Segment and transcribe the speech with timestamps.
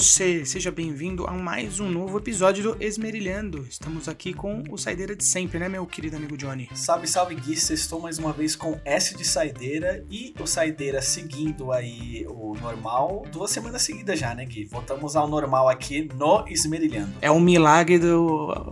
[0.00, 0.39] você?
[0.44, 3.66] Seja bem-vindo a mais um novo episódio do Esmerilhando.
[3.68, 6.68] Estamos aqui com o Saideira de sempre, né, meu querido amigo Johnny?
[6.74, 7.52] Salve, salve, Gui.
[7.52, 13.24] Estou mais uma vez com S de Saideira e o Saideira seguindo aí o normal.
[13.30, 14.64] Duas semanas seguidas já, né, Gui?
[14.64, 17.12] Voltamos ao normal aqui no Esmerilhando.
[17.20, 18.08] É um milagre da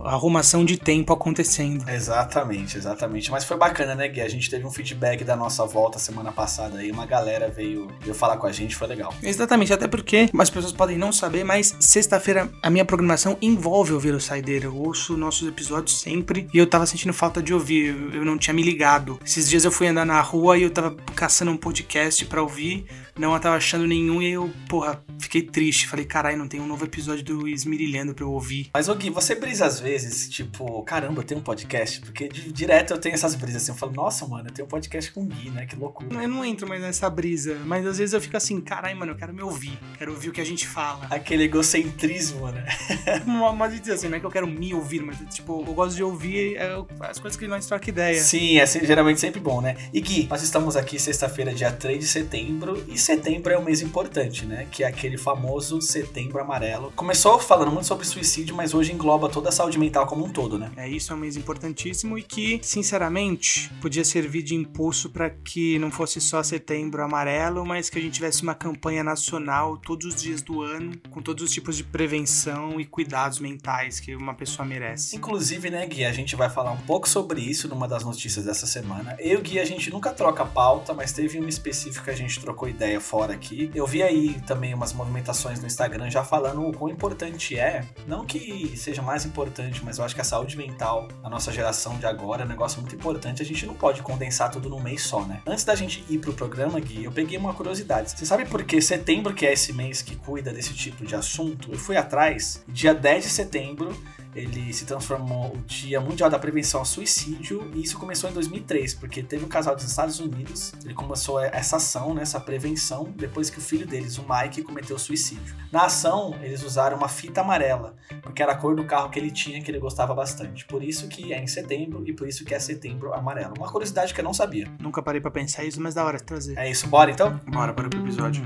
[0.05, 1.87] arrumação de tempo acontecendo.
[1.89, 3.29] Exatamente, exatamente.
[3.29, 4.21] Mas foi bacana, né, Gui?
[4.21, 6.91] A gente teve um feedback da nossa volta semana passada aí.
[6.91, 9.13] Uma galera veio, veio falar com a gente, foi legal.
[9.21, 14.13] Exatamente, até porque as pessoas podem não saber, mas sexta-feira a minha programação envolve ouvir
[14.13, 14.65] o Saideira.
[14.65, 18.53] Eu ouço nossos episódios sempre e eu tava sentindo falta de ouvir, eu não tinha
[18.53, 19.19] me ligado.
[19.25, 22.85] Esses dias eu fui andar na rua e eu tava caçando um podcast para ouvir
[23.19, 25.87] não tava achando nenhum e eu, porra, fiquei triste.
[25.87, 28.69] Falei, caralho, não tem um novo episódio do Esmirilhando pra eu ouvir.
[28.73, 31.99] Mas, Gui, você brisa às vezes, tipo, caramba, eu tenho um podcast?
[32.01, 33.71] Porque direto eu tenho essas brisas assim.
[33.71, 35.65] Eu falo, nossa, mano, eu tenho um podcast com o Gui, né?
[35.65, 36.23] Que loucura.
[36.23, 39.15] Eu não entro mais nessa brisa, mas às vezes eu fico assim, caralho, mano, eu
[39.15, 39.77] quero me ouvir.
[39.97, 41.05] Quero ouvir o que a gente fala.
[41.09, 42.65] Aquele egocentrismo, né?
[43.57, 46.03] mas dizer assim, não é que eu quero me ouvir, mas tipo, eu gosto de
[46.03, 48.19] ouvir é, as coisas que nós troca ideia.
[48.21, 49.75] Sim, é geralmente sempre bom, né?
[49.93, 53.81] E Gui, nós estamos aqui sexta-feira, dia 3 de setembro, e setembro é um mês
[53.81, 54.67] importante, né?
[54.71, 56.93] Que é aquele famoso setembro amarelo.
[56.95, 60.59] Começou falando muito sobre suicídio, mas hoje engloba toda a saúde mental como um todo,
[60.59, 60.71] né?
[60.77, 65.79] É isso, é um mês importantíssimo e que, sinceramente, podia servir de impulso para que
[65.79, 70.21] não fosse só setembro amarelo, mas que a gente tivesse uma campanha nacional todos os
[70.21, 74.67] dias do ano, com todos os tipos de prevenção e cuidados mentais que uma pessoa
[74.67, 75.15] merece.
[75.15, 78.67] Inclusive, né, Gui, a gente vai falar um pouco sobre isso numa das notícias dessa
[78.67, 79.15] semana.
[79.17, 82.39] Eu e Gui, a gente nunca troca pauta, mas teve uma específica que a gente
[82.39, 83.69] trocou ideia fora aqui.
[83.75, 88.25] Eu vi aí também umas movimentações no Instagram já falando o quão importante é, não
[88.25, 92.05] que seja mais importante, mas eu acho que a saúde mental, a nossa geração de
[92.05, 93.41] agora, é um negócio muito importante.
[93.41, 95.41] A gente não pode condensar tudo num mês só, né?
[95.45, 98.11] Antes da gente ir pro programa, Gui, eu peguei uma curiosidade.
[98.11, 101.71] Você sabe por que setembro, que é esse mês que cuida desse tipo de assunto?
[101.71, 103.97] Eu fui atrás, dia 10 de setembro
[104.35, 108.93] ele se transformou o Dia Mundial da Prevenção ao Suicídio e isso começou em 2003,
[108.95, 113.49] porque teve um casal dos Estados Unidos, ele começou essa ação, né, essa prevenção, depois
[113.49, 115.55] que o filho deles, o Mike, cometeu suicídio.
[115.71, 119.31] Na ação, eles usaram uma fita amarela, porque era a cor do carro que ele
[119.31, 120.65] tinha, que ele gostava bastante.
[120.65, 123.53] Por isso que é em setembro e por isso que é setembro amarelo.
[123.57, 124.67] Uma curiosidade que eu não sabia.
[124.79, 126.57] Nunca parei para pensar isso, mas da hora de trazer.
[126.57, 127.39] É isso, bora então?
[127.47, 128.43] Bora para o episódio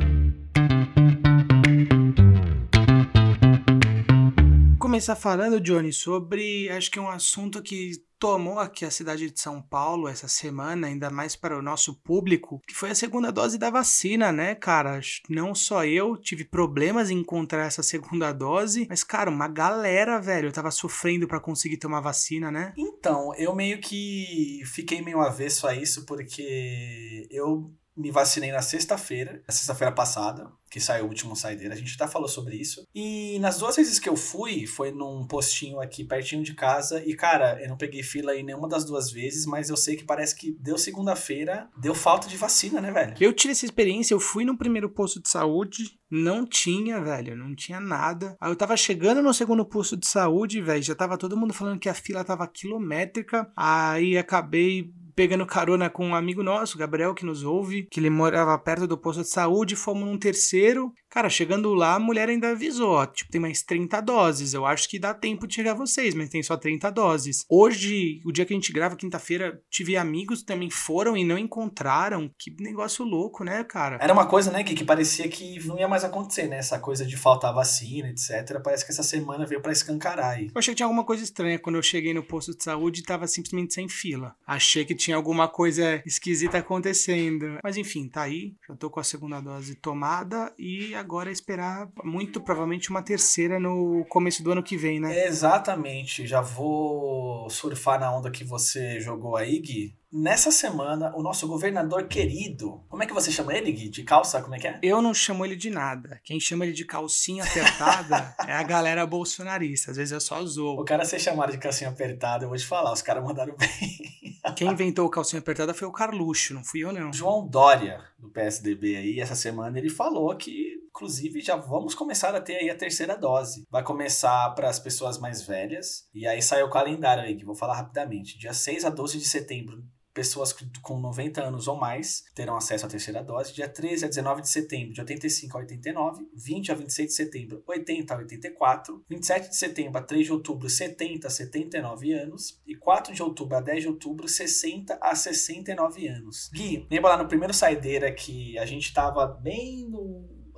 [4.94, 7.94] começar falando, Johnny, sobre acho que um assunto que
[8.24, 12.62] tomou aqui a cidade de São Paulo essa semana, ainda mais para o nosso público,
[12.66, 15.02] que foi a segunda dose da vacina, né, cara?
[15.30, 20.54] Não só eu tive problemas em encontrar essa segunda dose, mas, cara, uma galera, velho,
[20.54, 22.74] tava sofrendo para conseguir tomar vacina, né?
[22.78, 29.44] Então, eu meio que fiquei meio avesso a isso, porque eu me vacinei na sexta-feira,
[29.48, 32.88] na sexta-feira passada, que saiu o último saideira, a gente até falou sobre isso.
[32.94, 37.16] E nas duas vezes que eu fui, foi num postinho aqui pertinho de casa, e
[37.16, 40.36] cara, eu não peguei fila em nenhuma das duas vezes, mas eu sei que parece
[40.36, 43.16] que deu segunda-feira, deu falta de vacina, né, velho?
[43.20, 47.56] Eu tive essa experiência, eu fui no primeiro posto de saúde, não tinha, velho, não
[47.56, 48.38] tinha nada.
[48.40, 51.80] Aí eu tava chegando no segundo posto de saúde, velho, já tava todo mundo falando
[51.80, 57.26] que a fila tava quilométrica, aí acabei pegando carona com um amigo nosso, Gabriel, que
[57.26, 60.94] nos ouve, que ele morava perto do posto de saúde, fomos num terceiro.
[61.14, 64.56] Cara, chegando lá, a mulher ainda avisou, ó, tipo, tem mais 30 doses.
[64.56, 67.46] Eu acho que dá tempo de chegar a vocês, mas tem só 30 doses.
[67.48, 71.38] Hoje, o dia que a gente grava, quinta-feira, tive amigos que também foram e não
[71.38, 72.32] encontraram.
[72.36, 74.00] Que negócio louco, né, cara?
[74.02, 76.58] Era uma coisa, né, que, que parecia que não ia mais acontecer, né?
[76.58, 78.60] Essa coisa de faltar vacina, etc.
[78.64, 80.46] Parece que essa semana veio para escancarar aí.
[80.46, 83.04] Eu achei que tinha alguma coisa estranha quando eu cheguei no posto de saúde e
[83.04, 84.34] tava simplesmente sem fila.
[84.48, 87.60] Achei que tinha alguma coisa esquisita acontecendo.
[87.64, 88.56] Mas enfim, tá aí.
[88.68, 93.60] Já tô com a segunda dose tomada e agora é esperar muito provavelmente uma terceira
[93.60, 95.26] no começo do ano que vem, né?
[95.28, 96.26] Exatamente.
[96.26, 99.96] Já vou surfar na onda que você jogou aí, Gui.
[100.12, 103.90] Nessa semana, o nosso governador querido, como é que você chama ele, Gui?
[103.90, 104.42] De calça?
[104.42, 104.80] Como é que é?
[104.82, 106.22] Eu não chamo ele de nada.
[106.24, 109.92] Quem chama ele de calcinha apertada é a galera bolsonarista.
[109.92, 110.80] Às vezes eu só zoo.
[110.80, 114.14] O cara ser chamado de calcinha apertada, eu vou te falar, os caras mandaram bem.
[114.56, 117.12] Quem inventou o calcinha apertada foi o Carluxo, não fui eu não.
[117.12, 120.63] João Dória, do PSDB aí, essa semana ele falou que
[121.04, 123.68] inclusive já vamos começar a ter aí a terceira dose.
[123.70, 127.56] Vai começar para as pessoas mais velhas e aí sai o calendário aí que vou
[127.56, 128.38] falar rapidamente.
[128.38, 129.84] Dia 6 a 12 de setembro
[130.14, 133.54] pessoas com 90 anos ou mais terão acesso à terceira dose.
[133.54, 136.28] Dia 13 a 19 de setembro, de 85 a 89.
[136.34, 139.04] 20 a 26 de setembro, 80 a 84.
[139.10, 142.62] 27 de setembro a 3 de outubro, 70 a 79 anos.
[142.68, 146.50] E 4 de outubro a 10 de outubro, 60 a 69 anos.
[146.54, 150.13] Gui, lembra lá no primeiro saideira que a gente tava bem no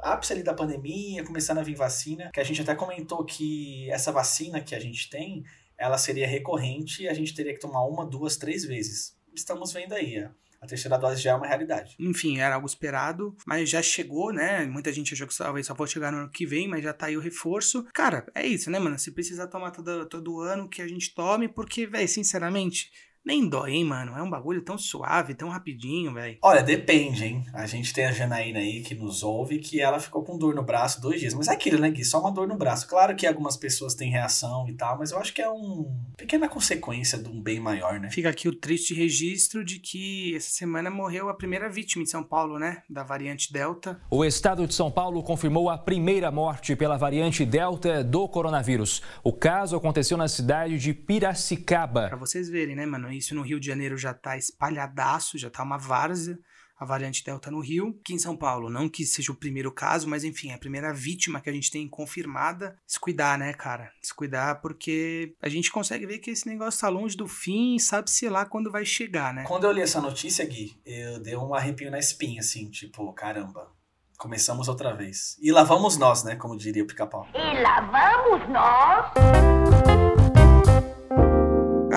[0.05, 4.11] ápice ali da pandemia, começando a vir vacina, que a gente até comentou que essa
[4.11, 5.43] vacina que a gente tem,
[5.77, 9.17] ela seria recorrente e a gente teria que tomar uma, duas, três vezes.
[9.33, 10.31] Estamos vendo aí, a
[10.65, 11.95] a terceira dose já é uma realidade.
[11.99, 14.65] Enfim, era algo esperado, mas já chegou, né?
[14.65, 17.05] Muita gente achou que talvez só for chegar no ano que vem, mas já tá
[17.05, 17.85] aí o reforço.
[17.93, 18.97] Cara, é isso, né, mano?
[18.97, 22.91] Se precisar tomar todo, todo ano que a gente tome, porque, velho, sinceramente,
[23.25, 24.15] nem dói, hein, mano?
[24.15, 26.37] É um bagulho tão suave, tão rapidinho, velho.
[26.41, 27.43] Olha, depende, hein?
[27.53, 30.61] A gente tem a Janaína aí que nos ouve que ela ficou com dor no
[30.61, 31.33] braço dois dias.
[31.33, 32.05] Mas é aquilo, né, Gui?
[32.05, 32.87] Só uma dor no braço.
[32.87, 35.85] Claro que algumas pessoas têm reação e tal, mas eu acho que é uma
[36.15, 38.11] pequena consequência de um bem maior, né?
[38.11, 42.23] Fica aqui o triste registro de que essa semana morreu a primeira vítima em São
[42.23, 42.83] Paulo, né?
[42.87, 43.99] Da variante Delta.
[44.09, 49.01] O estado de São Paulo confirmou a primeira morte pela variante Delta do coronavírus.
[49.23, 52.07] O caso aconteceu na cidade de Piracicaba.
[52.09, 53.14] Pra vocês verem, né, mano?
[53.17, 56.37] Isso no Rio de Janeiro já tá espalhadaço, já tá uma várzea.
[56.77, 57.97] A variante Delta no Rio.
[58.01, 60.93] Aqui em São Paulo, não que seja o primeiro caso, mas enfim, é a primeira
[60.93, 62.77] vítima que a gente tem confirmada.
[62.85, 63.93] Descuidar, né, cara?
[64.01, 68.27] Descuidar porque a gente consegue ver que esse negócio tá longe do fim e sabe-se
[68.27, 69.45] lá quando vai chegar, né?
[69.47, 73.71] Quando eu li essa notícia, Gui, eu dei um arrepio na espinha, assim, tipo, caramba.
[74.17, 75.37] Começamos outra vez.
[75.41, 76.35] E lá vamos nós, né?
[76.35, 77.25] Como diria o pica-pau.
[77.33, 80.14] E lá vamos nós!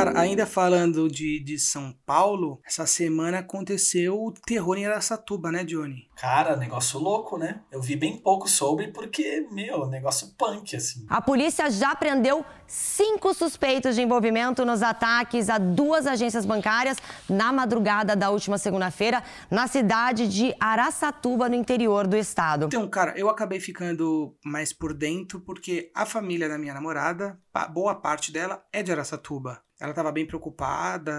[0.05, 5.65] Cara, ainda falando de, de São Paulo, essa semana aconteceu o terror em Aracatuba, né,
[5.65, 6.09] Johnny?
[6.17, 7.61] Cara, negócio louco, né?
[7.71, 11.07] Eu vi bem pouco sobre porque, meu, negócio punk, assim.
[11.09, 16.99] A polícia já prendeu cinco suspeitos de envolvimento nos ataques a duas agências bancárias
[17.29, 22.67] na madrugada da última segunda-feira, na cidade de Araçatuba, no interior do estado.
[22.67, 27.39] Então, cara, eu acabei ficando mais por dentro porque a família da minha namorada,
[27.73, 29.63] boa parte dela é de Araçatuba.
[29.81, 31.13] Ela tava bem preocupada,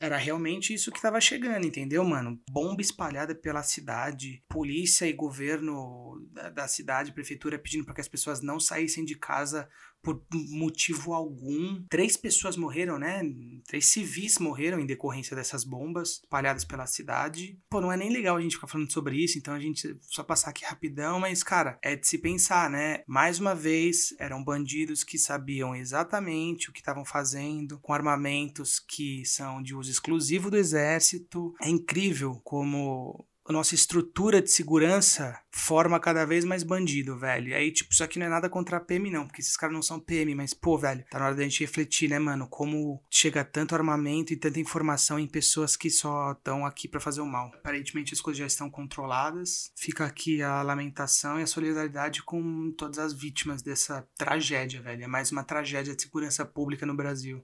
[0.00, 2.40] era realmente isso que tava chegando, entendeu, mano?
[2.50, 8.08] Bomba espalhada pela cidade, polícia e governo da, da cidade, prefeitura pedindo para que as
[8.08, 9.68] pessoas não saíssem de casa
[10.04, 11.82] por motivo algum.
[11.88, 13.22] Três pessoas morreram, né?
[13.66, 17.58] Três civis morreram em decorrência dessas bombas espalhadas pela cidade.
[17.70, 20.22] Pô, não é nem legal a gente ficar falando sobre isso, então a gente só
[20.22, 23.02] passar aqui rapidão, mas, cara, é de se pensar, né?
[23.06, 29.24] Mais uma vez, eram bandidos que sabiam exatamente o que estavam fazendo, com armamentos que
[29.24, 31.54] são de uso exclusivo do exército.
[31.60, 37.48] É incrível como a nossa estrutura de segurança forma cada vez mais bandido, velho.
[37.48, 39.74] E aí, tipo, isso aqui não é nada contra a PM, não, porque esses caras
[39.74, 42.48] não são PM, mas, pô, velho, tá na hora da gente refletir, né, mano?
[42.48, 47.20] Como chega tanto armamento e tanta informação em pessoas que só estão aqui para fazer
[47.20, 47.52] o mal.
[47.54, 49.70] Aparentemente as coisas já estão controladas.
[49.76, 55.04] Fica aqui a lamentação e a solidariedade com todas as vítimas dessa tragédia, velho.
[55.04, 57.42] É mais uma tragédia de segurança pública no Brasil.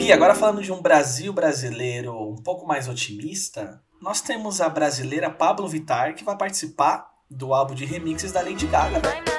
[0.00, 5.30] E agora falando de um Brasil brasileiro um pouco mais otimista, nós temos a brasileira
[5.30, 9.29] Pablo Vittar que vai participar do álbum de remixes da Lady Gaga.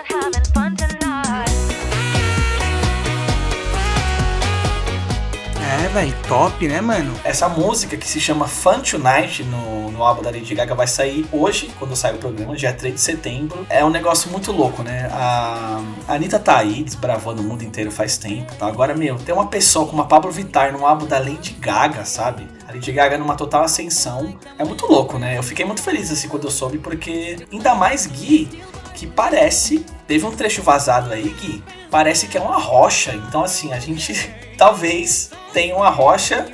[5.92, 7.14] Velho, top, né, mano?
[7.22, 11.26] Essa música que se chama Fun Tonight no, no álbum da Lady Gaga vai sair
[11.34, 13.66] hoje, quando sai o programa, dia 3 de setembro.
[13.70, 15.10] É um negócio muito louco, né?
[15.12, 18.68] A, a Anitta tá aí, desbravando o mundo inteiro faz tempo, tá?
[18.68, 22.48] Agora, meu, tem uma pessoa como a Pablo Vittar no álbum da Lady Gaga, sabe?
[22.70, 24.40] A Lady Gaga numa total ascensão.
[24.58, 25.38] É muito louco, né?
[25.38, 28.64] Eu fiquei muito feliz assim quando eu soube, porque ainda mais Gui,
[28.96, 29.86] que parece.
[30.08, 31.62] Teve um trecho vazado aí, Gui.
[31.92, 33.14] Parece que é uma rocha.
[33.14, 36.48] Então, assim, a gente talvez tenha uma rocha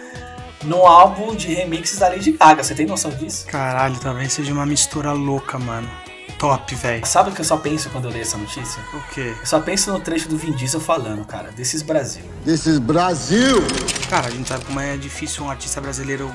[0.63, 2.63] no álbum de remixes da Lady Gaga.
[2.63, 3.45] Você tem noção disso?
[3.45, 5.89] Caralho, talvez seja uma mistura louca, mano.
[6.39, 7.05] Top, velho.
[7.05, 8.81] Sabe o que eu só penso quando eu leio essa notícia?
[8.93, 9.33] O quê?
[9.39, 12.23] Eu só penso no trecho do Vin Diesel falando, cara, desses Brasil.
[12.45, 13.57] Desses Brasil!
[14.09, 16.31] Cara, a gente sabe como é difícil um artista brasileiro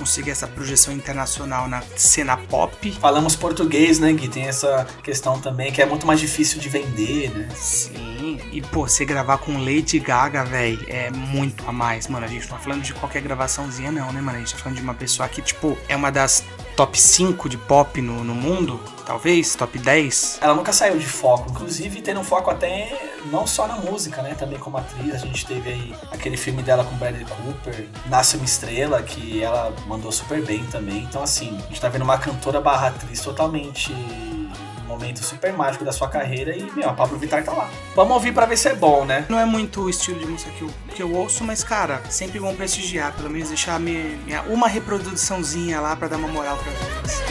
[0.00, 2.90] conseguir essa projeção internacional na cena pop.
[2.92, 4.28] Falamos português, né, Gui?
[4.28, 7.48] Tem essa questão também que é muito mais difícil de vender, né?
[7.54, 8.40] Sim.
[8.50, 12.24] E, pô, você gravar com Lady Gaga, velho, é muito a mais, mano.
[12.24, 14.38] A gente não tá falando de qualquer gravaçãozinha, não, né, mano?
[14.38, 16.44] A gente tá falando de uma pessoa que, tipo, é uma das
[16.80, 20.38] top 5 de pop no, no mundo, talvez, top 10.
[20.40, 24.34] Ela nunca saiu de foco, inclusive tendo um foco até não só na música, né?
[24.34, 25.12] Também como atriz.
[25.12, 29.74] A gente teve aí aquele filme dela com Bradley Cooper, Nasce uma Estrela, que ela
[29.86, 31.02] mandou super bem também.
[31.02, 33.94] Então, assim, a gente tá vendo uma cantora barra atriz totalmente
[35.00, 37.70] momento super mágico da sua carreira e, meu, a Pablo Vittar tá lá.
[37.96, 39.24] Vamos ouvir para ver se é bom, né?
[39.30, 42.38] Não é muito o estilo de música que eu, que eu ouço, mas, cara, sempre
[42.38, 46.70] bom prestigiar, pelo menos deixar minha, minha uma reproduçãozinha lá para dar uma moral pra
[46.70, 47.22] vocês.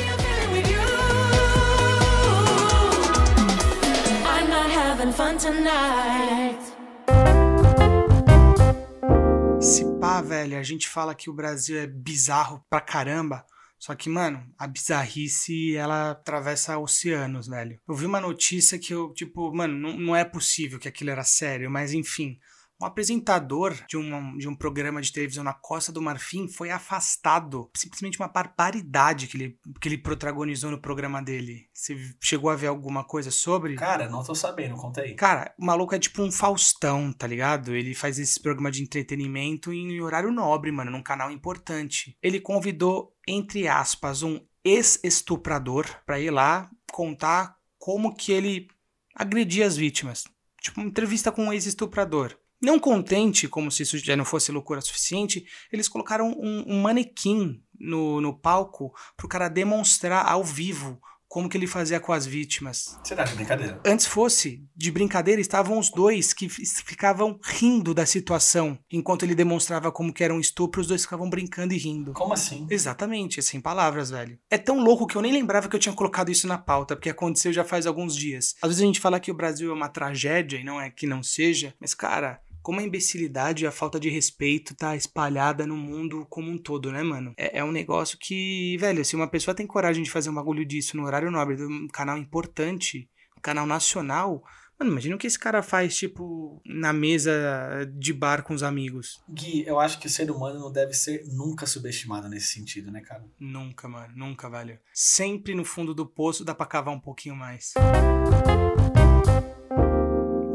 [9.62, 13.46] Se pá, velho, a gente fala que o Brasil é bizarro pra caramba,
[13.80, 17.80] Só que, mano, a bizarrice, ela atravessa oceanos, velho.
[17.88, 21.24] Eu vi uma notícia que eu, tipo, mano, não, não é possível que aquilo era
[21.24, 22.38] sério, mas enfim.
[22.82, 27.70] Um apresentador de um, de um programa de televisão na Costa do Marfim foi afastado.
[27.76, 31.68] Simplesmente uma barbaridade que ele, que ele protagonizou no programa dele.
[31.74, 33.76] Você chegou a ver alguma coisa sobre?
[33.76, 35.14] Cara, não tô sabendo, conta aí.
[35.16, 37.76] Cara, o maluco é tipo um Faustão, tá ligado?
[37.76, 42.18] Ele faz esse programa de entretenimento em horário nobre, mano, num canal importante.
[42.24, 48.68] Ele convidou, entre aspas, um ex-estuprador pra ir lá contar como que ele
[49.16, 50.24] agredia as vítimas.
[50.62, 52.38] Tipo, uma entrevista com um ex-estuprador.
[52.62, 57.62] Não contente, como se isso já não fosse loucura suficiente, eles colocaram um, um manequim
[57.80, 61.00] no, no palco pro cara demonstrar ao vivo
[61.30, 63.00] como que ele fazia com as vítimas.
[63.04, 63.80] Será que é brincadeira?
[63.86, 68.78] Antes fosse de brincadeira, estavam os dois que ficavam rindo da situação.
[68.92, 72.14] Enquanto ele demonstrava como que era um estupro, os dois ficavam brincando e rindo.
[72.14, 72.66] Como assim?
[72.70, 74.40] Exatamente, sem palavras, velho.
[74.50, 77.12] É tão louco que eu nem lembrava que eu tinha colocado isso na pauta, porque
[77.12, 78.56] aconteceu já faz alguns dias.
[78.60, 81.06] Às vezes a gente fala que o Brasil é uma tragédia, e não é que
[81.06, 85.76] não seja, mas cara, como a imbecilidade e a falta de respeito tá espalhada no
[85.76, 87.34] mundo como um todo, né, mano?
[87.38, 90.66] É, é, um negócio que, velho, se uma pessoa tem coragem de fazer um bagulho
[90.66, 94.44] disso no horário nobre de um canal importante, um canal nacional,
[94.80, 99.20] Mano, imagina o que esse cara faz, tipo, na mesa de bar com os amigos.
[99.28, 103.02] Gui, eu acho que o ser humano não deve ser nunca subestimado nesse sentido, né,
[103.02, 103.26] cara?
[103.38, 104.80] Nunca, mano, nunca, velho.
[104.94, 107.74] Sempre no fundo do poço dá pra cavar um pouquinho mais.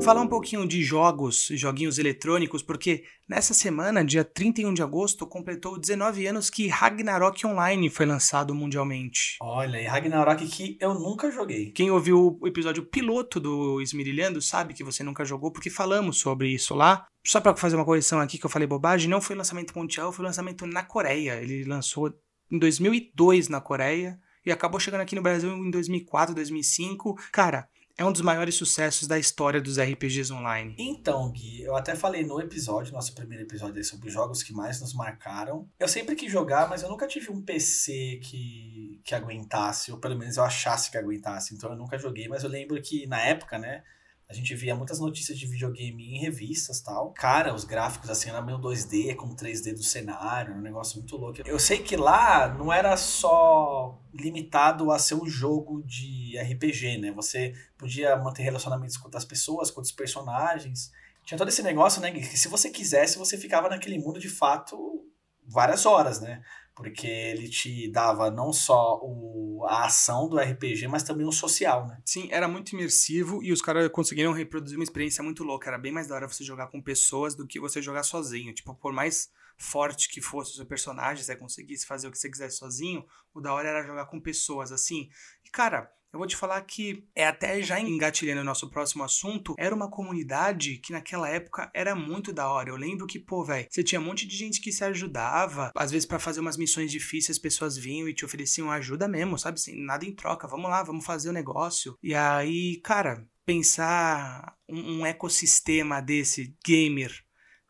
[0.05, 5.81] Falar um pouquinho de jogos, joguinhos eletrônicos, porque nessa semana, dia 31 de agosto, completou
[5.81, 9.39] 19 anos que Ragnarok Online foi lançado mundialmente.
[9.41, 11.71] Olha, e Ragnarok que eu nunca joguei.
[11.71, 16.51] Quem ouviu o episódio piloto do Esmirilhando sabe que você nunca jogou, porque falamos sobre
[16.51, 17.07] isso lá.
[17.27, 20.27] Só para fazer uma correção aqui que eu falei bobagem, não foi lançamento mundial, foi
[20.27, 21.41] lançamento na Coreia.
[21.41, 22.13] Ele lançou
[22.51, 27.15] em 2002 na Coreia e acabou chegando aqui no Brasil em 2004, 2005.
[27.33, 30.75] Cara, é um dos maiores sucessos da história dos RPGs online.
[30.79, 34.81] Então, Gui, eu até falei no episódio, nosso primeiro episódio aí sobre jogos que mais
[34.81, 35.69] nos marcaram.
[35.79, 40.19] Eu sempre quis jogar, mas eu nunca tive um PC que, que aguentasse, ou pelo
[40.19, 41.55] menos eu achasse que aguentasse.
[41.55, 43.85] Então eu nunca joguei, mas eu lembro que na época, né,
[44.29, 47.13] a gente via muitas notícias de videogame em revistas tal.
[47.13, 51.41] Cara, os gráficos assim eram meio 2D, com 3D do cenário, um negócio muito louco.
[51.45, 57.13] Eu sei que lá não era só limitado a ser um jogo de RPG, né?
[57.13, 60.91] Você podia manter relacionamentos com outras pessoas, com outros personagens.
[61.25, 62.11] Tinha todo esse negócio, né?
[62.11, 65.05] Que se você quisesse, você ficava naquele mundo de fato
[65.47, 66.43] várias horas, né?
[66.75, 71.87] Porque ele te dava não só o, a ação do RPG, mas também o social,
[71.87, 72.01] né?
[72.05, 75.69] Sim, era muito imersivo e os caras conseguiram reproduzir uma experiência muito louca.
[75.69, 78.53] Era bem mais da hora você jogar com pessoas do que você jogar sozinho.
[78.53, 82.29] Tipo, por mais forte que fosse o seu personagem, você conseguisse fazer o que você
[82.29, 85.09] quisesse sozinho, o da hora era jogar com pessoas, assim.
[85.45, 89.55] E, cara, eu vou te falar que é até já engatilhando o nosso próximo assunto,
[89.59, 92.71] era uma comunidade que naquela época era muito da hora.
[92.71, 95.73] Eu lembro que, pô, velho, você tinha um monte de gente que se ajudava.
[95.75, 99.39] Às vezes para fazer umas missões difíceis, as pessoas vinham e te ofereciam ajuda mesmo,
[99.39, 99.59] sabe?
[99.59, 100.47] Assim, nada em troca.
[100.47, 101.99] Vamos lá, vamos fazer o negócio.
[102.03, 107.24] E aí, cara, pensar um, um ecossistema desse gamer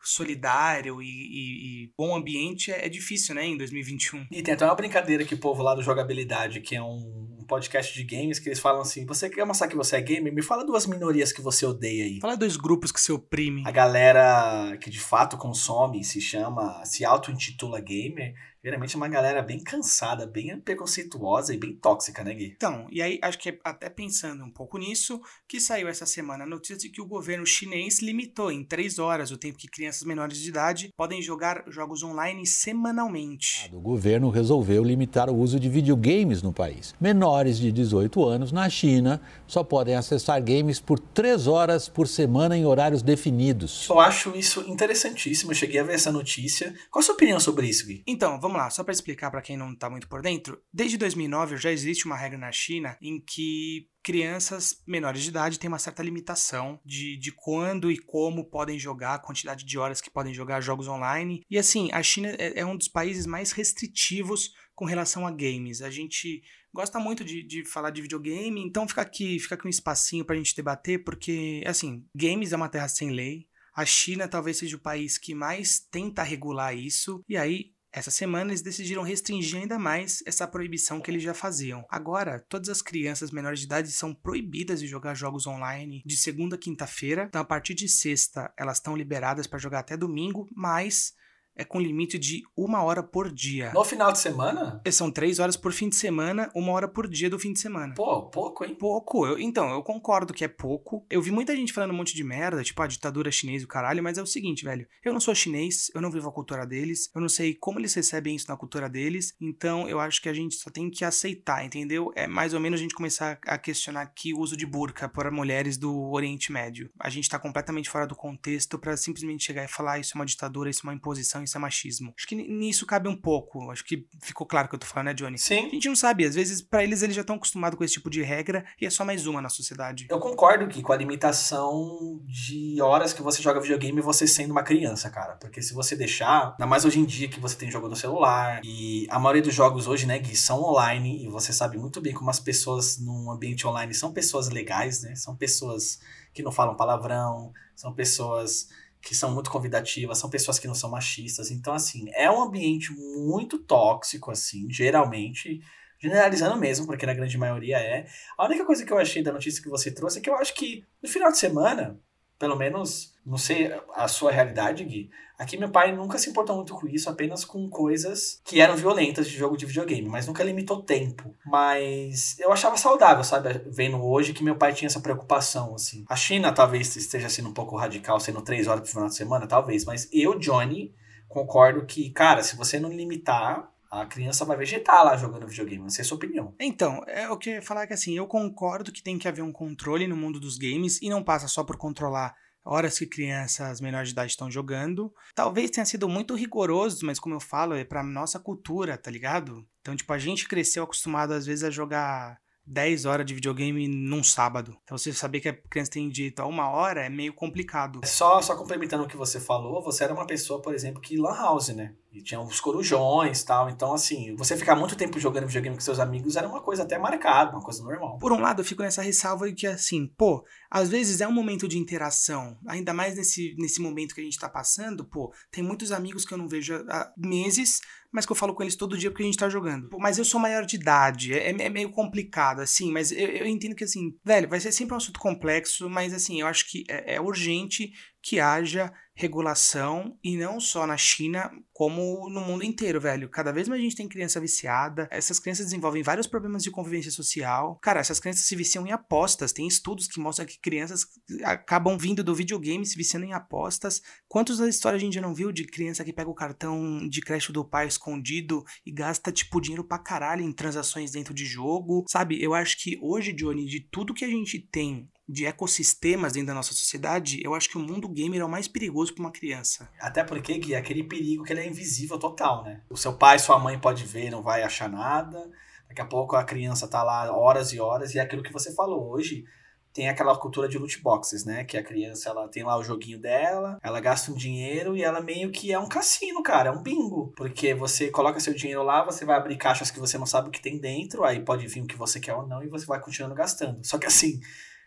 [0.05, 4.27] solidário e, e, e, bom ambiente é, é, difícil, né, em 2021.
[4.31, 7.93] E tem até uma brincadeira que o povo lá do Jogabilidade, que é um podcast
[7.93, 10.33] de games que eles falam assim: você quer mostrar que você é gamer?
[10.33, 12.19] Me fala duas minorias que você odeia aí.
[12.19, 13.63] Fala dois grupos que você oprime.
[13.65, 18.33] A galera que de fato consome, se chama, se auto-intitula gamer,
[18.65, 22.53] geralmente é uma galera bem cansada, bem preconceituosa e bem tóxica, né, Gui?
[22.57, 26.47] Então, e aí acho que até pensando um pouco nisso, que saiu essa semana a
[26.47, 30.39] notícia de que o governo chinês limitou em três horas o tempo que crianças menores
[30.39, 33.69] de idade podem jogar jogos online semanalmente.
[33.71, 36.95] O governo resolveu limitar o uso de videogames no país.
[36.99, 42.57] Menores de 18 anos na China só podem acessar games por três horas por semana
[42.57, 43.87] em horários definidos.
[43.87, 45.51] Eu acho isso interessantíssimo.
[45.51, 46.73] Eu cheguei a ver essa notícia.
[46.89, 48.01] Qual a sua opinião sobre isso, Gui?
[48.07, 50.97] Então, vamos vamos lá, só para explicar para quem não está muito por dentro, desde
[50.97, 55.79] 2009 já existe uma regra na China em que crianças menores de idade têm uma
[55.79, 60.33] certa limitação de, de quando e como podem jogar, a quantidade de horas que podem
[60.33, 61.43] jogar jogos online.
[61.49, 65.81] E assim, a China é, é um dos países mais restritivos com relação a games.
[65.81, 69.69] A gente gosta muito de, de falar de videogame, então fica aqui, fica aqui um
[69.69, 73.47] espacinho pra gente debater, porque, assim, games é uma terra sem lei.
[73.73, 78.51] A China talvez seja o país que mais tenta regular isso, e aí essa semana
[78.51, 81.85] eles decidiram restringir ainda mais essa proibição que eles já faziam.
[81.89, 86.57] Agora, todas as crianças menores de idade são proibidas de jogar jogos online de segunda
[86.57, 87.25] a quinta-feira.
[87.29, 91.13] Então, a partir de sexta, elas estão liberadas para jogar até domingo, mas
[91.55, 93.71] é com limite de uma hora por dia.
[93.73, 94.81] No final de semana?
[94.85, 97.59] E São três horas por fim de semana, uma hora por dia do fim de
[97.59, 97.93] semana.
[97.93, 98.75] Pô, pouco, hein?
[98.75, 99.25] Pouco.
[99.25, 101.05] Eu- então, eu concordo que é pouco.
[101.09, 103.69] Eu vi muita gente falando um monte de merda, tipo a ditadura chinesa e o
[103.69, 104.87] caralho, mas é o seguinte, velho.
[105.03, 107.93] Eu não sou chinês, eu não vivo a cultura deles, eu não sei como eles
[107.93, 111.63] recebem isso na cultura deles, então eu acho que a gente só tem que aceitar,
[111.65, 112.11] entendeu?
[112.15, 115.31] É mais ou menos a gente começar a questionar aqui o uso de burca para
[115.31, 116.89] mulheres do Oriente Médio.
[116.99, 120.19] A gente tá completamente fora do contexto pra simplesmente chegar e falar "Ah, isso é
[120.19, 122.13] uma ditadura, isso é uma imposição, isso é machismo.
[122.17, 123.71] Acho que ni- nisso cabe um pouco.
[123.71, 125.35] Acho que ficou claro o que eu tô falando, né, Johnny?
[125.35, 125.69] A Sim.
[125.69, 128.21] gente não sabe, às vezes pra eles eles já estão acostumados com esse tipo de
[128.21, 130.07] regra e é só mais uma na sociedade.
[130.09, 134.63] Eu concordo que com a limitação de horas que você joga videogame você sendo uma
[134.63, 135.35] criança, cara.
[135.35, 138.61] Porque se você deixar, ainda mais hoje em dia que você tem jogo no celular,
[138.63, 142.13] e a maioria dos jogos hoje, né, Gui, são online, e você sabe muito bem
[142.13, 145.15] como as pessoas num ambiente online são pessoas legais, né?
[145.15, 145.99] São pessoas
[146.33, 148.69] que não falam palavrão, são pessoas
[149.05, 151.51] que são muito convidativas, são pessoas que não são machistas.
[151.51, 155.61] Então, assim, é um ambiente muito tóxico, assim, geralmente.
[155.99, 158.07] Generalizando mesmo, porque na grande maioria é.
[158.35, 160.55] A única coisa que eu achei da notícia que você trouxe é que eu acho
[160.55, 161.99] que no final de semana,
[162.39, 166.73] pelo menos, não sei a sua realidade, Gui, aqui meu pai nunca se importou muito
[166.75, 170.83] com isso, apenas com coisas que eram violentas de jogo de videogame, mas nunca limitou
[170.83, 171.33] tempo.
[171.45, 176.05] Mas eu achava saudável, sabe, vendo hoje que meu pai tinha essa preocupação, assim.
[176.07, 179.47] A China talvez esteja sendo um pouco radical, sendo três horas pro final de semana,
[179.47, 180.93] talvez, mas eu, Johnny,
[181.27, 185.89] concordo que, cara, se você não limitar, a criança vai vegetar lá jogando videogame, não
[185.89, 186.53] sei a sua opinião.
[186.59, 190.05] Então, é o que falar que assim, eu concordo que tem que haver um controle
[190.05, 192.35] no mundo dos games e não passa só por controlar
[192.65, 195.13] horas que crianças menores de idade estão jogando.
[195.35, 199.65] Talvez tenha sido muito rigoroso, mas como eu falo, é pra nossa cultura, tá ligado?
[199.81, 204.23] Então, tipo, a gente cresceu acostumado às vezes a jogar 10 horas de videogame num
[204.23, 204.75] sábado.
[204.83, 208.01] Então, você saber que a criança tem direito a uma hora é meio complicado.
[208.03, 211.35] Só, só complementando o que você falou, você era uma pessoa, por exemplo, que lan
[211.35, 211.93] house, né?
[212.15, 213.69] E tinha os corujões tal.
[213.69, 216.97] Então, assim, você ficar muito tempo jogando videogame com seus amigos era uma coisa até
[216.97, 218.17] marcada, uma coisa normal.
[218.17, 221.31] Por um lado, eu fico nessa ressalva de que, assim, pô, às vezes é um
[221.31, 225.63] momento de interação, ainda mais nesse, nesse momento que a gente tá passando, pô, tem
[225.63, 228.97] muitos amigos que eu não vejo há meses, mas que eu falo com eles todo
[228.97, 229.89] dia porque a gente tá jogando.
[229.89, 233.45] Pô, mas eu sou maior de idade, é, é meio complicado, assim, mas eu, eu
[233.45, 236.85] entendo que, assim, velho, vai ser sempre um assunto complexo, mas, assim, eu acho que
[236.89, 237.91] é, é urgente
[238.25, 243.29] que haja regulação e não só na China, como no mundo inteiro, velho.
[243.29, 247.11] Cada vez mais a gente tem criança viciada, essas crianças desenvolvem vários problemas de convivência
[247.11, 247.79] social.
[247.81, 249.53] Cara, essas crianças se viciam em apostas.
[249.53, 251.05] Tem estudos que mostram que crianças
[251.43, 254.01] acabam vindo do videogame se viciando em apostas.
[254.27, 257.53] Quantas histórias a gente já não viu de criança que pega o cartão de crédito
[257.53, 262.03] do pai escondido e gasta, tipo, dinheiro pra caralho em transações dentro de jogo?
[262.09, 266.47] Sabe, eu acho que hoje, Johnny, de tudo que a gente tem de ecossistemas dentro
[266.47, 269.31] da nossa sociedade, eu acho que o mundo gamer é o mais perigoso para uma
[269.31, 269.89] criança.
[269.99, 272.81] Até porque, Gui, é aquele perigo que ele é invisível total, né?
[272.89, 275.49] O seu pai, sua mãe pode ver, não vai achar nada.
[275.87, 278.73] Daqui a pouco a criança tá lá horas e horas, e é aquilo que você
[278.73, 279.43] falou hoje.
[279.91, 281.63] Tem aquela cultura de loot boxes, né?
[281.63, 285.21] Que a criança ela tem lá o joguinho dela, ela gasta um dinheiro e ela
[285.21, 287.33] meio que é um cassino, cara, é um bingo.
[287.35, 290.51] Porque você coloca seu dinheiro lá, você vai abrir caixas que você não sabe o
[290.51, 292.99] que tem dentro, aí pode vir o que você quer ou não, e você vai
[292.99, 293.79] continuando gastando.
[293.87, 294.41] Só que assim,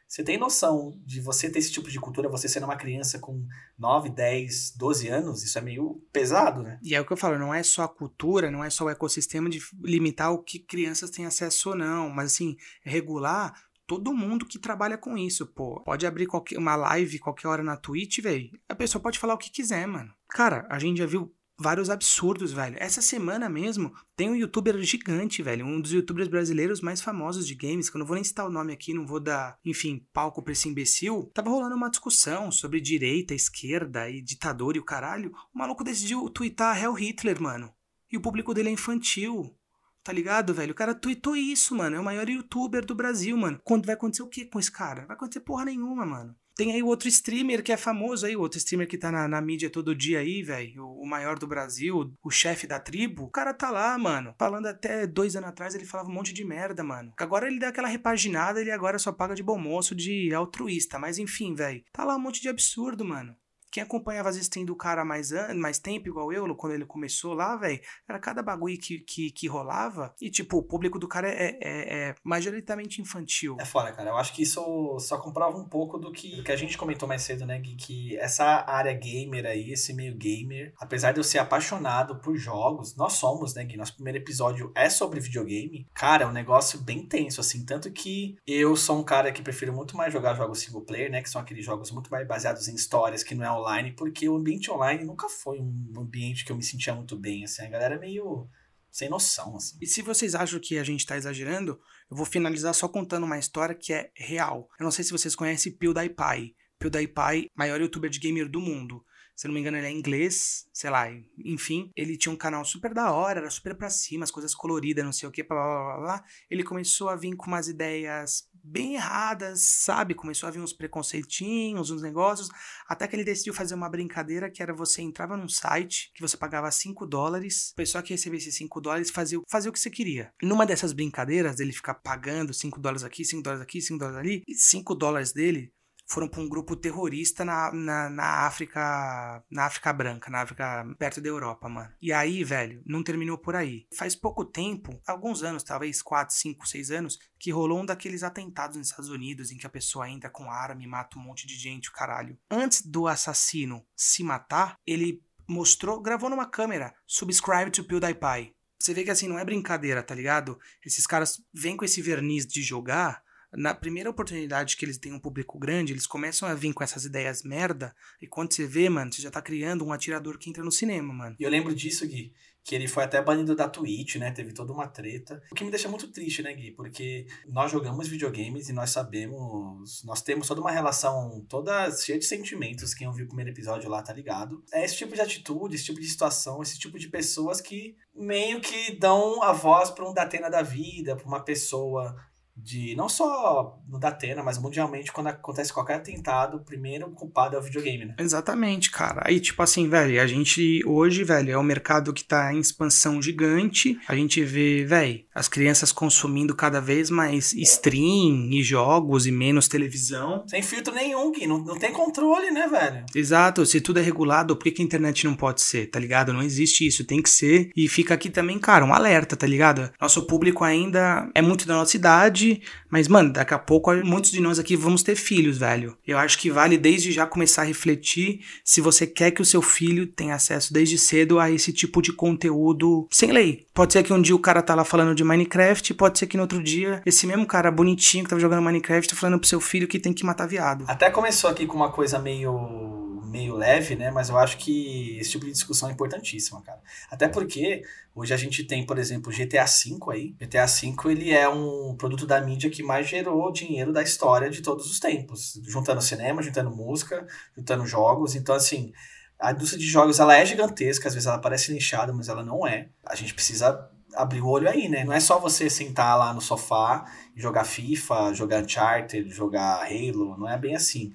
[0.09, 3.47] você tem noção de você ter esse tipo de cultura, você sendo uma criança com
[3.79, 6.81] 9, 10, 12 anos, isso é meio pesado, né?
[6.83, 8.91] E é o que eu falo, não é só a cultura, não é só o
[8.91, 13.55] ecossistema de limitar o que crianças têm acesso ou não, mas assim, regular
[13.87, 15.81] todo mundo que trabalha com isso, pô.
[15.81, 18.51] Pode abrir qualquer, uma live qualquer hora na Twitch, velho.
[18.69, 20.13] A pessoa pode falar o que quiser, mano.
[20.29, 22.77] Cara, a gente já viu vários absurdos, velho.
[22.79, 25.67] Essa semana mesmo tem um youtuber gigante, velho.
[25.67, 28.51] Um dos youtubers brasileiros mais famosos de games, que eu não vou nem citar o
[28.51, 31.31] nome aqui, não vou dar, enfim, palco pra esse imbecil.
[31.35, 35.33] Tava rolando uma discussão sobre direita, esquerda e ditador e o caralho.
[35.53, 37.73] O maluco decidiu twittar Hell Hitler, mano.
[38.11, 39.55] E o público dele é infantil.
[40.03, 40.73] Tá ligado, velho?
[40.73, 41.97] O cara tweetou isso, mano.
[41.97, 43.61] É o maior youtuber do Brasil, mano.
[43.63, 45.05] Quando vai acontecer o que com esse cara?
[45.05, 46.35] Vai acontecer porra nenhuma, mano.
[46.59, 49.71] Tem aí outro streamer que é famoso aí, outro streamer que tá na, na mídia
[49.71, 50.85] todo dia aí, velho.
[50.85, 53.23] O, o, maior do Brasil, o chefe da tribo.
[53.23, 54.35] O cara tá lá, mano.
[54.37, 57.13] Falando até dois anos atrás, ele falava um monte de merda, mano.
[57.17, 60.99] Agora ele dá aquela repaginada, ele agora só paga de bom moço, de altruísta.
[60.99, 61.85] Mas enfim, velho.
[61.93, 63.37] Tá lá um monte de absurdo, mano.
[63.71, 67.57] Quem acompanhava as streams do cara mais, mais tempo, igual eu, quando ele começou lá,
[67.57, 70.15] velho, era cada bagulho que, que, que rolava.
[70.21, 73.57] E, tipo, o público do cara é, é, é majoritariamente infantil.
[73.61, 74.11] É fora, cara.
[74.11, 77.09] Eu acho que isso só comprova um pouco do que, do que a gente comentou
[77.09, 77.77] mais cedo, né, Gui?
[77.77, 82.97] Que essa área gamer aí, esse meio gamer, apesar de eu ser apaixonado por jogos,
[82.97, 83.77] nós somos, né, Gui?
[83.77, 85.87] Nosso primeiro episódio é sobre videogame.
[85.95, 87.65] Cara, é um negócio bem tenso, assim.
[87.65, 91.23] Tanto que eu sou um cara que prefiro muito mais jogar jogos single player, né?
[91.23, 94.37] Que são aqueles jogos muito mais baseados em histórias, que não é online, porque o
[94.37, 97.95] ambiente online nunca foi um ambiente que eu me sentia muito bem, assim, a galera
[97.97, 98.49] é meio
[98.91, 99.79] sem noção, assim.
[99.81, 103.39] E se vocês acham que a gente tá exagerando, eu vou finalizar só contando uma
[103.39, 104.69] história que é real.
[104.79, 106.57] Eu não sei se vocês conhecem PewDiePie.
[106.79, 109.05] PewDiePie, maior youtuber de gamer do mundo.
[109.37, 111.09] Se não me engano, ele é inglês, sei lá,
[111.45, 111.93] enfim.
[111.95, 115.13] Ele tinha um canal super da hora, era super pra cima, as coisas coloridas, não
[115.13, 116.25] sei o que, blá blá blá blá.
[116.51, 120.15] Ele começou a vir com umas ideias bem erradas, sabe?
[120.15, 122.49] Começou a vir uns preconceitinhos, uns negócios,
[122.87, 126.37] até que ele decidiu fazer uma brincadeira que era você entrava num site que você
[126.37, 130.33] pagava 5 dólares, o pessoal que recebesse 5 dólares fazia, fazia o que você queria.
[130.43, 134.43] Numa dessas brincadeiras, ele ficar pagando 5 dólares aqui, 5 dólares aqui, 5 dólares ali,
[134.47, 135.73] e 5 dólares dele
[136.09, 141.21] foram para um grupo terrorista na, na, na, África na África Branca, na África perto
[141.21, 141.93] da Europa, mano.
[142.01, 143.87] E aí, velho, não terminou por aí.
[143.95, 148.77] Faz pouco tempo, alguns anos, talvez 4, 5, 6 anos, que rolou um daqueles atentados
[148.77, 151.55] nos Estados Unidos em que a pessoa entra com arma e mata um monte de
[151.55, 152.39] gente, o caralho.
[152.51, 158.55] Antes do assassino se matar, ele mostrou, gravou numa câmera, subscribe to PewDiePie.
[158.79, 160.59] Você vê que assim, não é brincadeira, tá ligado?
[160.85, 165.21] Esses caras vêm com esse verniz de jogar na primeira oportunidade que eles têm um
[165.21, 169.13] público grande, eles começam a vir com essas ideias merda, e quando você vê, mano,
[169.13, 171.37] você já tá criando um atirador que entra no cinema, mano.
[171.39, 172.33] E eu lembro disso, Gui,
[172.69, 174.31] que ele foi até banido da Twitch, né?
[174.31, 175.43] Teve toda uma treta.
[175.51, 176.73] O que me deixa muito triste, né, Gui?
[176.73, 182.27] Porque nós jogamos videogames e nós sabemos, nós temos toda uma relação toda cheia de
[182.27, 182.93] sentimentos.
[182.93, 184.63] Quem ouviu o primeiro episódio lá tá ligado.
[184.71, 188.61] É esse tipo de atitude, esse tipo de situação, esse tipo de pessoas que meio
[188.61, 192.15] que dão a voz para um Datena da vida, para uma pessoa
[192.63, 197.59] de não só no Datena, mas mundialmente, quando acontece qualquer atentado, o primeiro culpado é
[197.59, 198.15] o videogame, né?
[198.19, 199.23] Exatamente, cara.
[199.25, 203.23] Aí, tipo assim, velho, a gente hoje, velho, é um mercado que tá em expansão
[203.23, 203.99] gigante.
[204.09, 209.69] A gente vê, velho, as crianças consumindo cada vez mais stream e jogos e menos
[209.69, 210.45] televisão.
[210.49, 211.47] Sem filtro nenhum, Gui.
[211.47, 213.07] Não, não tem controle, né, velho?
[213.15, 213.65] Exato.
[213.65, 216.33] Se tudo é regulado, por que, que a internet não pode ser, tá ligado?
[216.33, 217.05] Não existe isso.
[217.05, 217.71] Tem que ser.
[217.77, 219.91] E fica aqui também, cara, um alerta, tá ligado?
[220.01, 222.48] Nosso público ainda é muito da nossa idade
[222.91, 225.97] mas, mano, daqui a pouco muitos de nós aqui vamos ter filhos, velho.
[226.07, 229.63] Eu acho que vale desde já começar a refletir se você quer que o seu
[229.63, 233.67] filho tenha acesso desde cedo a esse tipo de conteúdo sem lei.
[233.75, 236.37] Pode ser que um dia o cara tá lá falando de Minecraft, pode ser que
[236.37, 239.61] no outro dia esse mesmo cara bonitinho que tava jogando Minecraft tá falando pro seu
[239.61, 240.85] filho que tem que matar viado.
[240.89, 244.11] Até começou aqui com uma coisa meio meio leve, né?
[244.11, 246.81] Mas eu acho que esse tipo de discussão é importantíssima, cara.
[247.11, 247.83] Até porque
[248.15, 250.35] hoje a gente tem, por exemplo, GTA V aí.
[250.41, 254.63] GTA V ele é um produto da mídia que mais gerou dinheiro da história de
[254.63, 258.35] todos os tempos, juntando cinema, juntando música, juntando jogos.
[258.35, 258.93] Então assim,
[259.39, 262.67] a indústria de jogos ela é gigantesca, às vezes ela parece nichada, mas ela não
[262.67, 262.89] é.
[263.05, 265.05] A gente precisa abrir o olho aí, né?
[265.05, 267.05] Não é só você sentar lá no sofá
[267.37, 271.13] e jogar FIFA, jogar Uncharted, jogar Halo, não é bem assim.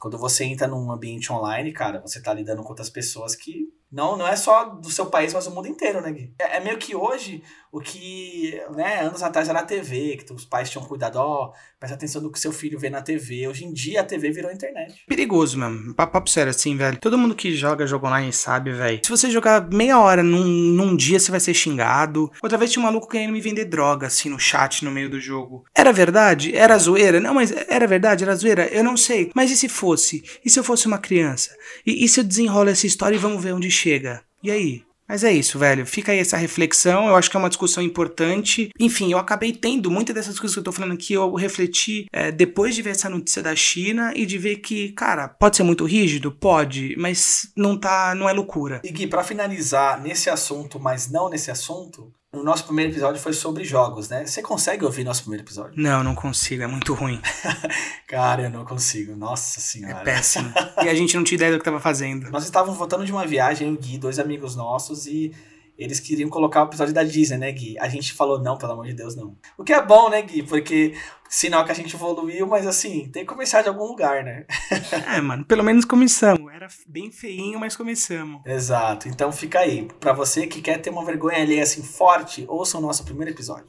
[0.00, 4.16] Quando você entra num ambiente online, cara, você tá lidando com outras pessoas que não,
[4.16, 6.32] não é só do seu país, mas do mundo inteiro, né, Gui?
[6.38, 10.44] É, é meio que hoje o que, né, anos atrás era a TV, que os
[10.44, 13.46] pais tinham cuidado, ó, presta atenção no que seu filho vê na TV.
[13.46, 15.04] Hoje em dia a TV virou internet.
[15.06, 15.94] Perigoso mesmo.
[15.94, 16.98] Papo sério, assim, velho.
[16.98, 19.00] Todo mundo que joga jogo online sabe, velho.
[19.02, 22.30] Se você jogar meia hora num, num dia, você vai ser xingado.
[22.42, 25.20] Outra vez tinha um maluco querendo me vender droga, assim, no chat, no meio do
[25.20, 25.64] jogo.
[25.74, 26.54] Era verdade?
[26.56, 27.20] Era zoeira?
[27.20, 28.24] Não, mas era verdade?
[28.24, 28.66] Era zoeira?
[28.66, 29.30] Eu não sei.
[29.34, 30.24] Mas e se fosse?
[30.44, 31.54] E se eu fosse uma criança?
[31.86, 34.22] E, e se eu desenrolo essa história e vamos ver onde chega.
[34.42, 34.82] E aí?
[35.08, 35.84] Mas é isso, velho.
[35.84, 37.08] Fica aí essa reflexão.
[37.08, 38.70] Eu acho que é uma discussão importante.
[38.78, 41.14] Enfim, eu acabei tendo muitas dessas coisas que eu tô falando aqui.
[41.14, 45.26] Eu refleti é, depois de ver essa notícia da China e de ver que, cara,
[45.26, 46.30] pode ser muito rígido?
[46.30, 48.14] Pode, mas não tá.
[48.14, 48.80] não é loucura.
[48.84, 53.32] E Gui, pra finalizar nesse assunto, mas não nesse assunto, o nosso primeiro episódio foi
[53.32, 54.24] sobre jogos, né?
[54.24, 55.72] Você consegue ouvir nosso primeiro episódio?
[55.76, 57.20] Não, não consigo, é muito ruim.
[58.06, 60.04] Cara, eu não consigo, nossa É senhora.
[60.04, 60.52] péssimo.
[60.82, 62.30] e a gente não tinha ideia do que tava fazendo.
[62.30, 65.32] Nós estávamos voltando de uma viagem, o Gui, dois amigos nossos, e
[65.76, 67.76] eles queriam colocar o episódio da Disney, né, Gui?
[67.80, 69.36] A gente falou, não, pelo amor de Deus, não.
[69.58, 70.42] O que é bom, né, Gui?
[70.44, 70.94] Porque
[71.30, 74.44] sinal que a gente evoluiu, mas assim, tem que começar de algum lugar, né?
[75.06, 76.52] É, mano, pelo menos começamos.
[76.52, 78.42] Era bem feinho, mas começamos.
[78.44, 79.08] Exato.
[79.08, 79.88] Então fica aí.
[80.00, 83.66] Pra você que quer ter uma vergonha ali assim forte, ouça o nosso primeiro episódio.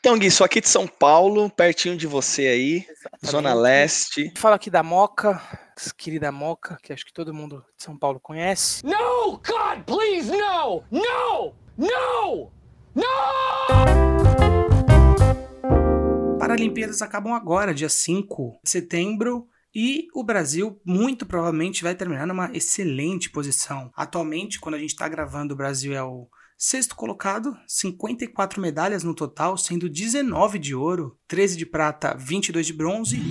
[0.00, 2.86] Então, Gui, sou aqui de São Paulo, pertinho de você aí,
[3.24, 4.32] Zona Leste.
[4.36, 5.40] Fala aqui da Moca,
[5.96, 8.84] querida Moca, que acho que todo mundo de São Paulo conhece.
[8.84, 9.32] No!
[9.32, 10.82] God, please, no!
[10.90, 11.54] No!
[11.76, 12.57] No!
[16.58, 19.46] Paralimpíadas acabam agora, dia 5 de setembro.
[19.72, 23.92] E o Brasil muito provavelmente vai terminar numa excelente posição.
[23.94, 29.14] Atualmente, quando a gente está gravando, o Brasil é o sexto colocado, 54 medalhas no
[29.14, 33.22] total, sendo 19 de ouro, 13 de prata, 22 de bronze.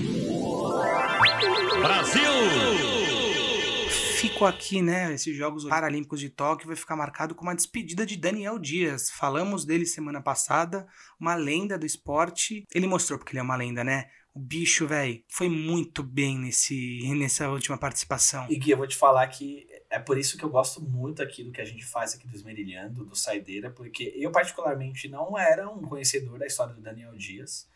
[4.18, 5.14] Ficou aqui, né?
[5.14, 9.12] Esses Jogos Paralímpicos de Tóquio vai ficar marcado com uma despedida de Daniel Dias.
[9.12, 10.88] Falamos dele semana passada,
[11.20, 12.66] uma lenda do esporte.
[12.74, 14.10] Ele mostrou porque ele é uma lenda, né?
[14.34, 18.48] O bicho, velho, foi muito bem nesse, nessa última participação.
[18.50, 21.44] E Gui, eu vou te falar que é por isso que eu gosto muito aqui
[21.44, 25.70] do que a gente faz aqui do Esmerilhando, do Saideira, porque eu particularmente não era
[25.70, 27.70] um conhecedor da história do Daniel Dias.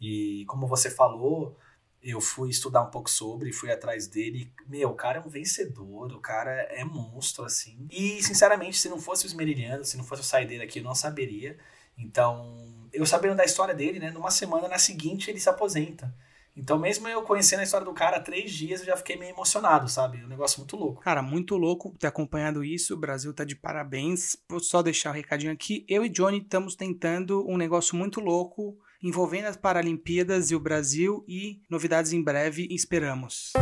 [0.00, 1.56] E como você falou,
[2.02, 4.52] eu fui estudar um pouco sobre, fui atrás dele.
[4.66, 7.86] Meu, o cara é um vencedor, o cara é monstro, assim.
[7.90, 10.94] E, sinceramente, se não fosse o Esmerilhando, se não fosse o Saideira aqui, eu não
[10.94, 11.58] saberia.
[11.98, 16.14] Então, eu sabendo da história dele, né, numa semana, na seguinte, ele se aposenta.
[16.56, 19.32] Então, mesmo eu conhecendo a história do cara há três dias, eu já fiquei meio
[19.32, 20.24] emocionado, sabe?
[20.24, 21.00] Um negócio muito louco.
[21.02, 22.94] Cara, muito louco ter acompanhado isso.
[22.94, 24.36] O Brasil tá de parabéns.
[24.48, 25.84] Vou só deixar o um recadinho aqui.
[25.88, 31.24] Eu e Johnny estamos tentando um negócio muito louco envolvendo as Paralimpíadas e o Brasil
[31.26, 33.52] e novidades em breve, esperamos.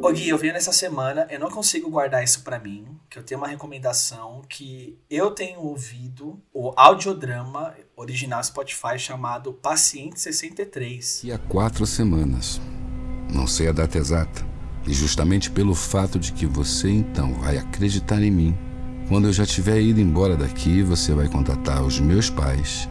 [0.00, 3.22] Ô Gui, eu vi nessa semana, eu não consigo guardar isso para mim, que eu
[3.22, 11.24] tenho uma recomendação que eu tenho ouvido o audiodrama original Spotify chamado Paciente 63.
[11.24, 12.60] E há quatro semanas,
[13.30, 14.46] não sei a data exata,
[14.86, 18.58] e justamente pelo fato de que você então vai acreditar em mim,
[19.08, 22.88] quando eu já tiver ido embora daqui, você vai contatar os meus pais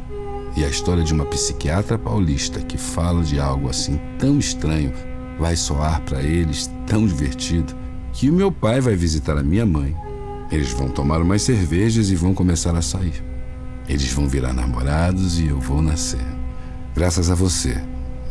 [0.57, 4.91] e a história de uma psiquiatra paulista que fala de algo assim tão estranho
[5.37, 7.75] vai soar para eles tão divertido
[8.11, 9.95] que o meu pai vai visitar a minha mãe.
[10.51, 13.23] Eles vão tomar umas cervejas e vão começar a sair.
[13.87, 16.25] Eles vão virar namorados e eu vou nascer.
[16.95, 17.79] Graças a você,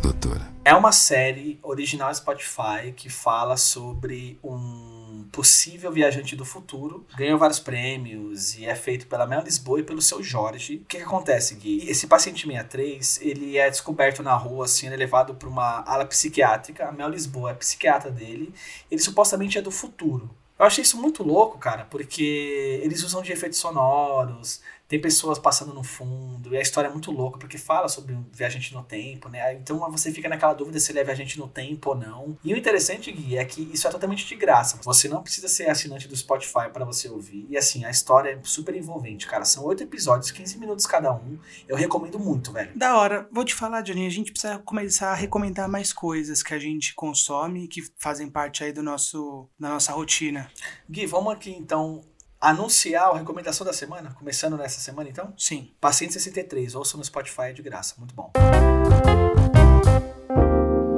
[0.02, 0.42] doutora.
[0.64, 4.95] É uma série original Spotify que fala sobre um
[5.36, 7.04] possível viajante do futuro.
[7.14, 10.76] Ganhou vários prêmios e é feito pela Mel Lisboa e pelo seu Jorge.
[10.76, 11.86] O que, que acontece, Gui?
[11.86, 16.88] Esse paciente 63, ele é descoberto na rua, assim, é levado para uma ala psiquiátrica.
[16.88, 18.50] A Mel Lisboa é psiquiatra dele.
[18.90, 20.30] Ele supostamente é do futuro.
[20.58, 25.74] Eu achei isso muito louco, cara, porque eles usam de efeitos sonoros, tem pessoas passando
[25.74, 29.28] no fundo, e a história é muito louca, porque fala sobre um viajante no tempo,
[29.28, 29.54] né?
[29.54, 32.38] Então você fica naquela dúvida se ele é viajante no tempo ou não.
[32.44, 34.78] E o interessante, Gui, é que isso é totalmente de graça.
[34.82, 37.46] Você não precisa ser assinante do Spotify para você ouvir.
[37.48, 39.44] E assim, a história é super envolvente, cara.
[39.44, 41.38] São oito episódios, 15 minutos cada um.
[41.68, 42.76] Eu recomendo muito, velho.
[42.76, 43.28] Da hora.
[43.32, 46.94] Vou te falar, Johnny, a gente precisa começar a recomendar mais coisas que a gente
[46.94, 50.50] consome e que fazem parte aí do nosso, da nossa rotina.
[50.88, 52.02] Gui, vamos aqui então
[52.46, 55.34] anunciar a recomendação da semana, começando nessa semana então?
[55.36, 55.72] Sim.
[55.80, 58.30] Paciente 63, ouça no Spotify de graça, muito bom.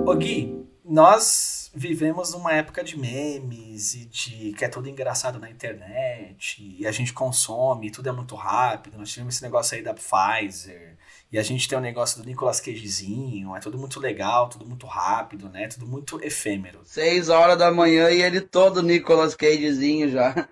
[0.06, 5.48] Ô Gui, nós vivemos numa época de memes e de que é tudo engraçado na
[5.48, 8.98] internet e a gente consome, tudo é muito rápido.
[8.98, 10.98] Nós tivemos esse negócio aí da Pfizer
[11.32, 14.66] e a gente tem o um negócio do Nicolas Cagezinho, é tudo muito legal, tudo
[14.66, 15.66] muito rápido, né?
[15.68, 16.80] Tudo muito efêmero.
[16.84, 20.46] Seis horas da manhã e ele todo Nicolas Cagezinho já.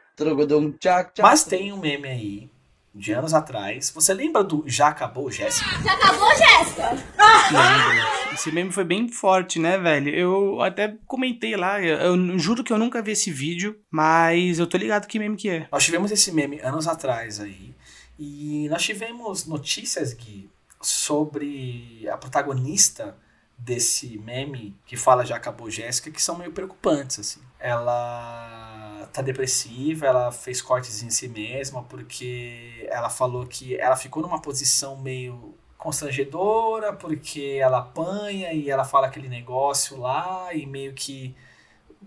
[1.22, 2.50] Mas tem um meme aí,
[2.94, 3.90] de anos atrás.
[3.94, 5.68] Você lembra do Já Acabou, Jéssica?
[5.83, 6.90] Já acabou, Jéssica?
[7.52, 8.16] Lembro.
[8.33, 10.09] Esse meme foi bem forte, né, velho?
[10.11, 14.66] Eu até comentei lá, eu, eu, juro que eu nunca vi esse vídeo, mas eu
[14.66, 15.68] tô ligado que meme que é.
[15.72, 17.74] Nós tivemos esse meme anos atrás aí,
[18.18, 20.50] e nós tivemos notícias, Gui,
[20.83, 23.16] sobre a protagonista
[23.57, 27.40] desse meme que fala Já Acabou, Jéssica, que são meio preocupantes, assim.
[27.59, 34.23] Ela tá depressiva, ela fez cortes em si mesma porque ela falou que ela ficou
[34.23, 40.95] numa posição meio constrangedora porque ela apanha e ela fala aquele negócio lá e meio
[40.95, 41.35] que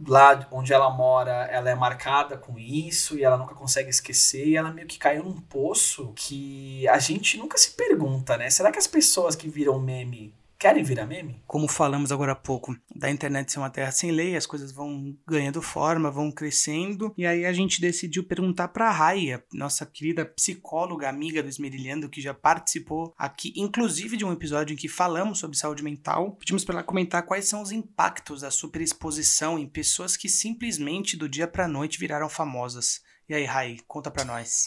[0.08, 4.56] lá onde ela mora, ela é marcada com isso e ela nunca consegue esquecer e
[4.56, 8.50] ela meio que caiu num poço que a gente nunca se pergunta, né?
[8.50, 11.42] Será que as pessoas que viram meme querem virar meme?
[11.48, 15.18] Como falamos agora há pouco, da internet ser uma terra sem lei, as coisas vão
[15.26, 20.26] ganhando forma, vão crescendo, e aí a gente decidiu perguntar para a Raia, nossa querida
[20.26, 25.40] psicóloga, amiga do Esmerilhando, que já participou aqui, inclusive de um episódio em que falamos
[25.40, 26.36] sobre saúde mental.
[26.36, 31.30] Pedimos para ela comentar quais são os impactos da superexposição em pessoas que simplesmente do
[31.30, 33.02] dia para noite viraram famosas.
[33.30, 34.66] E aí, Rai, conta para nós.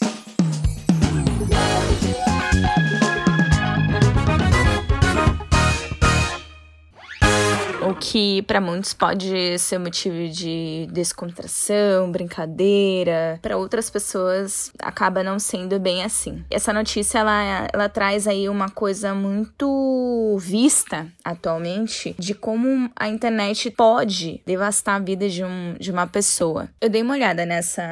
[7.99, 15.79] Que para muitos pode ser motivo de descontração, brincadeira, para outras pessoas acaba não sendo
[15.79, 16.43] bem assim.
[16.49, 23.71] Essa notícia ela, ela traz aí uma coisa muito vista atualmente de como a internet
[23.71, 26.69] pode devastar a vida de, um, de uma pessoa.
[26.81, 27.83] Eu dei uma olhada nessa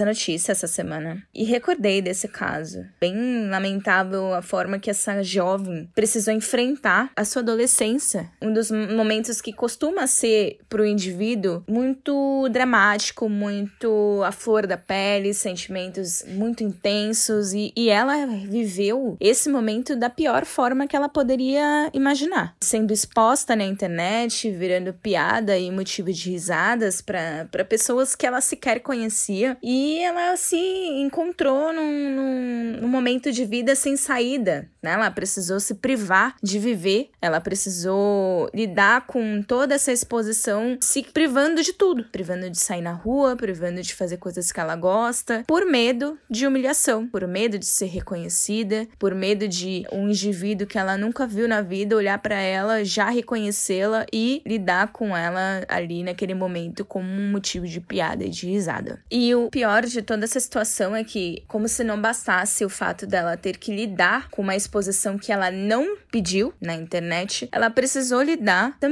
[0.00, 2.84] notícia essa semana e recordei desse caso.
[3.00, 8.30] Bem lamentável a forma que essa jovem precisou enfrentar a sua adolescência.
[8.40, 14.66] Um dos momentos momentos que costuma ser para o indivíduo muito dramático, muito à flor
[14.66, 20.96] da pele, sentimentos muito intensos e, e ela viveu esse momento da pior forma que
[20.96, 28.16] ela poderia imaginar, sendo exposta na internet, virando piada e motivo de risadas para pessoas
[28.16, 33.96] que ela sequer conhecia e ela se encontrou num, num, num momento de vida sem
[33.96, 34.92] saída, né?
[34.92, 41.62] Ela precisou se privar de viver, ela precisou lidar com toda essa exposição, se privando
[41.62, 45.64] de tudo, privando de sair na rua, privando de fazer coisas que ela gosta, por
[45.66, 50.96] medo de humilhação, por medo de ser reconhecida, por medo de um indivíduo que ela
[50.96, 56.34] nunca viu na vida olhar para ela, já reconhecê-la e lidar com ela ali naquele
[56.34, 59.00] momento como um motivo de piada e de risada.
[59.10, 63.06] E o pior de toda essa situação é que, como se não bastasse o fato
[63.06, 68.22] dela ter que lidar com uma exposição que ela não pediu na internet, ela precisou
[68.22, 68.91] lidar também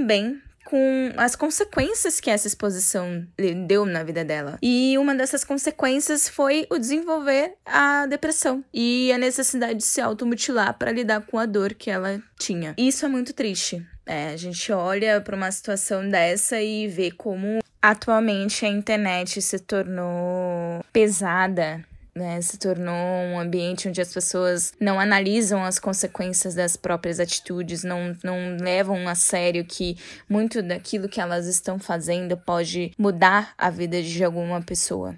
[0.71, 3.27] com as consequências que essa exposição
[3.67, 4.57] deu na vida dela.
[4.63, 10.79] E uma dessas consequências foi o desenvolver a depressão e a necessidade de se automutilar
[10.79, 12.75] para lidar com a dor que ela tinha.
[12.79, 13.85] Isso é muito triste.
[14.07, 19.59] É, a gente olha para uma situação dessa e vê como atualmente a internet se
[19.59, 26.77] tornou pesada né, se tornou um ambiente onde as pessoas não analisam as consequências das
[26.77, 29.96] próprias atitudes, não, não levam a sério que
[30.29, 35.14] muito daquilo que elas estão fazendo pode mudar a vida de alguma pessoa.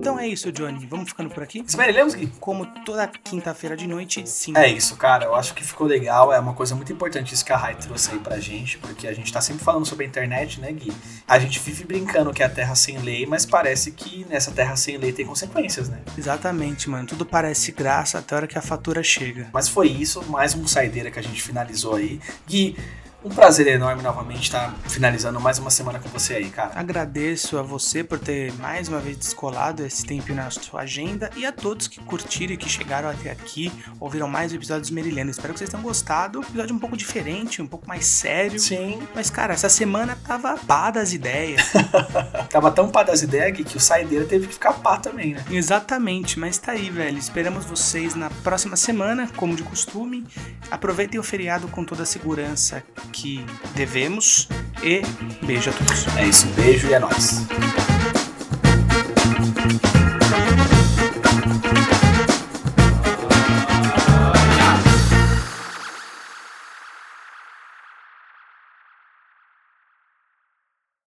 [0.00, 0.86] Então é isso, Johnny.
[0.86, 1.62] Vamos ficando por aqui?
[1.66, 2.32] Esmerelhamos, Gui?
[2.40, 4.56] Como toda quinta-feira de noite, sim.
[4.56, 5.26] É isso, cara.
[5.26, 6.32] Eu acho que ficou legal.
[6.32, 9.12] É uma coisa muito importante isso que a Rai trouxe aí pra gente, porque a
[9.12, 10.90] gente tá sempre falando sobre a internet, né, Gui?
[11.28, 14.74] A gente vive brincando que é a terra sem lei, mas parece que nessa terra
[14.74, 16.00] sem lei tem consequências, né?
[16.16, 17.06] Exatamente, mano.
[17.06, 19.50] Tudo parece graça até a hora que a fatura chega.
[19.52, 22.18] Mas foi isso, mais um saideira que a gente finalizou aí.
[22.48, 22.74] Gui,
[23.22, 26.72] um prazer enorme novamente estar finalizando mais uma semana com você aí, cara.
[26.74, 31.44] Agradeço a você por ter mais uma vez descolado esse tempo na sua agenda e
[31.44, 35.30] a todos que curtiram e que chegaram até aqui, ouviram mais episódios Merilhando.
[35.30, 36.40] Espero que vocês tenham gostado.
[36.40, 38.58] Episódio um pouco diferente, um pouco mais sério.
[38.58, 39.02] Sim.
[39.14, 41.62] Mas, cara, essa semana tava pá das ideias.
[42.48, 45.44] tava tão pá das ideias que, que o saideira teve que ficar pá também, né?
[45.50, 47.18] Exatamente, mas tá aí, velho.
[47.18, 50.26] Esperamos vocês na próxima semana, como de costume.
[50.70, 53.44] Aproveitem o feriado com toda a segurança que
[53.74, 54.48] devemos.
[54.82, 55.02] E
[55.44, 56.06] beijo a todos.
[56.16, 57.46] É isso, beijo e é nóis.